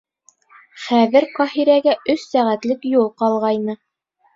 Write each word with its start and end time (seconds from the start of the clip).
Хәҙер 0.85 1.29
Ҡаһирәгә 1.37 1.95
өс 2.17 2.27
сәғәтлек 2.35 2.93
юл 2.97 3.11
ҡалғайны. 3.23 3.83